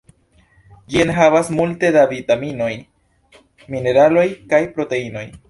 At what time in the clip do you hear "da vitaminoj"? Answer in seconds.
1.97-2.71